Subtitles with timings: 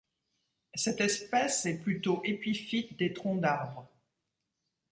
[0.73, 3.87] Cette espèce est plutôt épiphyte des troncs d'arbre.